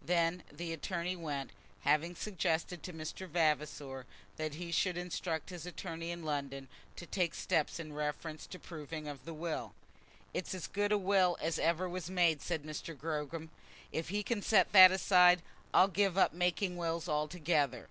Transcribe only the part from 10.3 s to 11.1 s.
"It's as good a